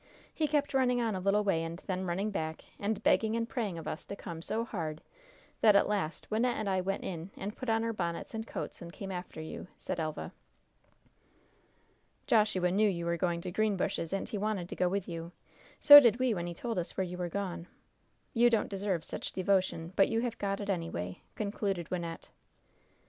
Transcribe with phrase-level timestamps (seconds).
[0.33, 3.77] He kept running on a little way and then running back and begging and praying
[3.77, 4.99] of us to come so hard
[5.59, 8.91] that at last Wynnette and I went in and put our bonnets and coats and
[8.91, 10.31] came after you," said Elva.
[12.25, 15.33] "Joshua knew you were going to Greenbushes, and he wanted to go with you.
[15.79, 17.67] So did we when he told us where you were gone.
[18.33, 22.29] You don't deserve such devotion; but you have got it anyway," concluded Wynnette.